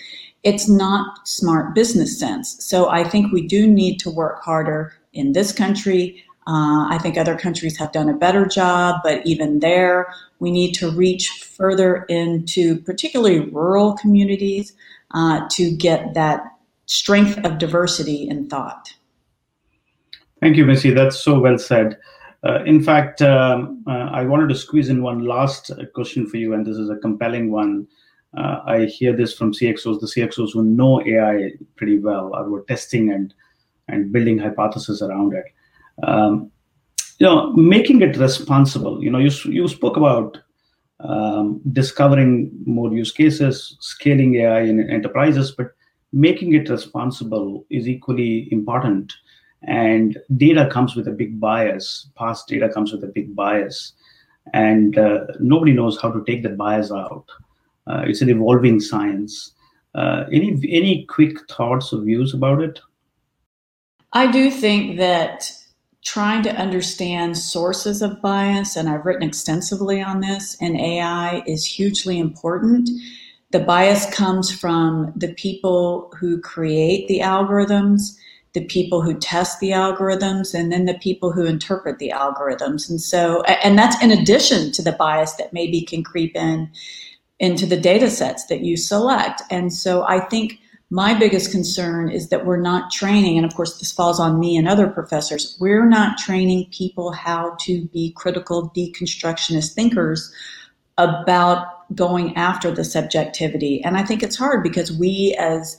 it's 0.44 0.68
not 0.68 1.28
smart 1.28 1.76
business 1.76 2.20
sense. 2.20 2.58
So 2.60 2.90
I 2.90 3.04
think 3.04 3.32
we 3.32 3.48
do 3.48 3.68
need 3.68 4.00
to 4.00 4.10
work 4.10 4.42
harder 4.44 4.94
in 5.14 5.34
this 5.34 5.52
country 5.52 6.24
uh, 6.50 6.88
I 6.90 6.98
think 6.98 7.16
other 7.16 7.38
countries 7.38 7.78
have 7.78 7.92
done 7.92 8.10
a 8.10 8.14
better 8.14 8.44
job, 8.44 9.02
but 9.04 9.24
even 9.24 9.60
there, 9.60 10.12
we 10.40 10.50
need 10.50 10.74
to 10.76 10.90
reach 10.90 11.30
further 11.30 12.06
into 12.10 12.82
particularly 12.82 13.42
rural 13.52 13.96
communities 13.98 14.74
uh, 15.12 15.48
to 15.52 15.70
get 15.70 16.16
that 16.16 16.42
strength 16.88 17.38
of 17.46 17.60
diversity 17.60 18.28
in 18.28 18.50
thought. 18.50 18.96
Thank 20.40 20.58
you, 20.58 20.66
Missy. 20.66 20.90
That's 20.90 21.20
so 21.20 21.40
well 21.40 21.60
said. 21.60 22.00
Uh, 22.44 22.64
in 22.64 22.82
fact, 22.82 23.22
um, 23.22 23.84
uh, 23.86 24.10
I 24.12 24.24
wanted 24.24 24.50
to 24.50 24.56
squeeze 24.56 24.90
in 24.90 25.04
one 25.04 25.26
last 25.26 25.70
question 25.94 26.26
for 26.26 26.38
you, 26.38 26.56
and 26.56 26.66
this 26.66 26.78
is 26.78 26.90
a 26.90 26.96
compelling 26.96 27.52
one. 27.52 27.88
Uh, 28.36 28.62
I 28.66 28.86
hear 28.86 29.16
this 29.16 29.36
from 29.36 29.54
CXOs, 29.54 30.00
the 30.00 30.08
CXOs 30.08 30.54
who 30.54 30.64
know 30.64 31.00
AI 31.06 31.52
pretty 31.76 32.00
well, 32.00 32.34
are 32.34 32.62
testing 32.62 33.12
and 33.12 33.36
and 33.88 34.12
building 34.12 34.40
hypotheses 34.40 35.02
around 35.04 35.34
it 35.34 35.46
um, 36.04 36.52
you 37.20 37.26
know 37.26 37.54
making 37.54 38.02
it 38.02 38.18
responsible 38.18 39.04
you 39.04 39.10
know 39.10 39.20
you, 39.20 39.32
you 39.46 39.68
spoke 39.68 39.98
about 39.98 40.38
um, 41.02 41.62
discovering 41.72 42.52
more 42.66 42.94
use 42.94 43.12
cases 43.12 43.78
scaling 43.80 44.36
ai 44.36 44.62
in 44.62 44.90
enterprises 44.90 45.52
but 45.52 45.72
making 46.12 46.54
it 46.54 46.70
responsible 46.70 47.66
is 47.70 47.88
equally 47.88 48.52
important. 48.52 49.14
And 49.64 50.18
data 50.38 50.70
comes 50.72 50.96
with 50.96 51.08
a 51.08 51.12
big 51.12 51.40
bias 51.40 52.10
past 52.18 52.48
data 52.48 52.70
comes 52.70 52.94
with 52.94 53.04
a 53.04 53.08
big 53.08 53.36
bias 53.36 53.94
and 54.54 54.98
uh, 54.98 55.26
nobody 55.40 55.74
knows 55.74 56.00
how 56.02 56.12
to 56.12 56.24
take 56.26 56.44
that 56.44 56.58
bias 56.58 56.92
out. 56.92 57.26
Uh, 57.86 58.04
it's 58.08 58.22
an 58.22 58.30
evolving 58.30 58.80
science. 58.80 59.54
Uh, 59.96 60.24
any 60.32 60.52
any 60.70 61.06
quick 61.06 61.50
thoughts 61.50 61.92
or 61.92 62.02
views 62.02 62.34
about 62.34 62.62
it? 62.62 62.80
I 64.14 64.32
do 64.32 64.50
think 64.50 64.98
that 64.98 65.52
trying 66.04 66.44
to 66.44 66.56
understand 66.56 67.38
sources 67.38 68.02
of 68.02 68.22
bias, 68.22 68.76
and 68.76 68.90
I've 68.90 69.06
written 69.06 69.28
extensively 69.28 70.02
on 70.02 70.22
this 70.22 70.56
and 70.62 70.80
AI, 70.80 71.44
is 71.46 71.66
hugely 71.66 72.18
important. 72.20 72.90
The 73.52 73.60
bias 73.60 74.06
comes 74.14 74.52
from 74.52 75.12
the 75.16 75.34
people 75.34 76.12
who 76.20 76.40
create 76.40 77.08
the 77.08 77.20
algorithms, 77.20 78.16
the 78.54 78.66
people 78.66 79.02
who 79.02 79.20
test 79.20 79.60
the 79.60 79.72
algorithms, 79.72 80.54
and 80.54 80.72
then 80.72 80.86
the 80.86 80.98
people 81.00 81.32
who 81.32 81.46
interpret 81.46 82.00
the 82.00 82.14
algorithms. 82.16 82.90
And 82.90 83.02
so, 83.02 83.44
and 83.44 83.78
that's 83.78 84.02
in 84.02 84.12
addition 84.12 84.72
to 84.74 84.82
the 84.82 84.94
bias 84.94 85.34
that 85.34 85.54
maybe 85.54 85.82
can 85.82 86.04
creep 86.04 86.36
in 86.36 86.72
into 87.40 87.66
the 87.66 87.80
data 87.80 88.10
sets 88.10 88.46
that 88.48 88.62
you 88.62 88.78
select. 88.78 89.42
And 89.50 89.74
so 89.74 90.04
I 90.04 90.20
think 90.20 90.60
my 90.92 91.14
biggest 91.14 91.52
concern 91.52 92.10
is 92.10 92.30
that 92.30 92.46
we're 92.46 92.60
not 92.60 92.92
training, 92.92 93.38
and 93.38 93.46
of 93.46 93.54
course, 93.56 93.78
this 93.78 93.92
falls 93.92 94.20
on 94.20 94.40
me 94.40 94.58
and 94.58 94.68
other 94.68 94.88
professors, 94.88 95.56
we're 95.60 95.88
not 95.88 96.18
training 96.18 96.68
people 96.72 97.12
how 97.12 97.56
to 97.62 97.86
be 97.88 98.12
critical 98.14 98.72
deconstructionist 98.76 99.74
thinkers 99.74 100.34
about 100.98 101.96
going 101.96 102.36
after 102.36 102.72
the 102.72 102.84
subjectivity. 102.84 103.84
And 103.84 103.98
I 103.98 104.04
think 104.04 104.24
it's 104.24 104.36
hard 104.36 104.64
because 104.64 104.92
we 104.92 105.36
as 105.40 105.78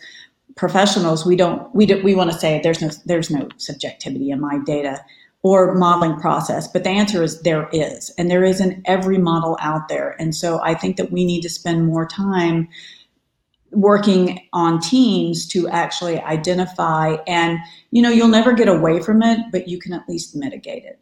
professionals, 0.57 1.27
we 1.27 1.37
don't, 1.37 1.73
we 1.75 1.87
do, 1.87 2.03
we 2.03 2.15
want 2.15 2.31
to 2.31 2.39
say 2.39 2.61
there's 2.63 2.81
no, 2.81 2.91
there's 3.05 3.31
no 3.31 3.49
subjectivity 3.57 4.31
in 4.31 4.41
my 4.41 4.59
data 4.65 5.05
or 5.43 5.75
modeling 5.75 6.21
process, 6.21 6.69
but 6.69 6.85
the 6.85 6.91
answer 6.91 7.23
is 7.23 7.41
there 7.43 7.69
is, 7.73 8.11
and 8.19 8.31
there 8.31 8.45
is 8.45 8.61
in 8.61 8.83
every 8.85 9.19
model 9.19 9.57
out 9.61 9.89
there. 9.89 10.15
And 10.21 10.35
so 10.35 10.61
I 10.63 10.75
think 10.75 10.97
that 10.97 11.11
we 11.11 11.25
need 11.25 11.41
to 11.43 11.49
spend 11.49 11.87
more 11.87 12.07
time 12.07 12.69
working 13.73 14.41
on 14.53 14.81
teams 14.81 15.47
to 15.49 15.69
actually 15.69 16.21
identify 16.21 17.17
and 17.27 17.59
you 17.91 18.03
know 18.03 18.11
you'll 18.11 18.29
never 18.29 18.53
get 18.53 18.69
away 18.69 19.01
from 19.01 19.23
it 19.23 19.39
but 19.53 19.69
you 19.69 19.79
can 19.79 19.93
at 19.93 20.09
least 20.09 20.35
mitigate 20.37 20.85
it. 20.85 20.99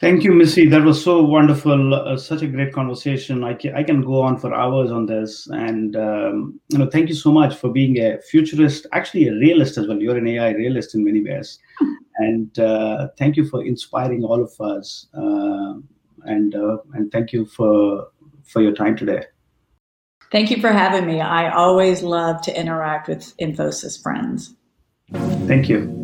Thank 0.00 0.22
you 0.24 0.32
missy. 0.32 0.66
That 0.68 0.82
was 0.82 1.02
so 1.02 1.22
wonderful 1.22 1.94
uh, 1.94 2.16
such 2.18 2.42
a 2.42 2.46
great 2.46 2.74
conversation. 2.74 3.42
I 3.42 3.54
can, 3.54 3.74
I 3.74 3.82
can 3.82 4.02
go 4.02 4.20
on 4.20 4.36
for 4.36 4.52
hours 4.52 4.90
on 4.90 5.06
this. 5.06 5.46
And 5.46 5.96
um, 5.96 6.60
you 6.68 6.78
know 6.78 6.90
thank 6.90 7.08
you 7.08 7.14
so 7.14 7.32
much 7.32 7.54
for 7.54 7.70
being 7.70 7.98
a 7.98 8.20
futurist 8.20 8.86
actually 8.92 9.28
a 9.28 9.32
realist 9.32 9.78
as 9.78 9.86
well. 9.86 9.98
You're 9.98 10.18
an 10.18 10.28
ai 10.28 10.50
realist 10.50 10.94
in 10.94 11.04
many 11.04 11.22
ways. 11.22 11.58
And 12.16 12.56
uh, 12.60 13.08
thank 13.18 13.36
you 13.36 13.44
for 13.44 13.64
inspiring 13.64 14.22
all 14.22 14.40
of 14.40 14.52
us 14.60 15.08
uh, 15.14 15.74
and 16.24 16.54
uh, 16.54 16.76
and 16.92 17.10
thank 17.10 17.32
you 17.32 17.44
for 17.44 18.08
for 18.44 18.62
your 18.62 18.72
time 18.72 18.96
today 18.96 19.24
Thank 20.30 20.50
you 20.50 20.60
for 20.60 20.72
having 20.72 21.06
me. 21.06 21.20
I 21.20 21.50
always 21.50 22.02
love 22.02 22.42
to 22.42 22.58
interact 22.58 23.08
with 23.08 23.36
Infosys 23.38 24.02
friends. 24.02 24.54
Thank 25.46 25.68
you. 25.68 26.03